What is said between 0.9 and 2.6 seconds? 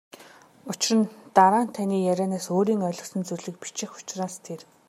нь дараа нь таны ярианаас